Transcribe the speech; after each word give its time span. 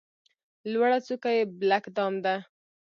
لوړه 0.71 0.99
څوکه 1.07 1.29
یې 1.37 1.43
بلک 1.59 1.83
دام 1.95 2.13
ده. 2.25 2.35